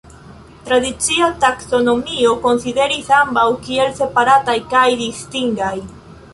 [0.69, 5.75] Tradicia taksonomio konsideris ambaŭ kiel separataj kaj distingaj.